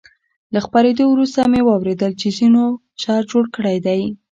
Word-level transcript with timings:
له 0.53 0.59
خپرېدو 0.65 1.03
وروسته 1.09 1.39
مې 1.51 1.61
واورېدل 1.63 2.11
چې 2.21 2.27
ځینو 2.37 2.63
شر 3.01 3.21
جوړ 3.31 3.43
کړی 3.55 3.77
دی. 3.85 4.01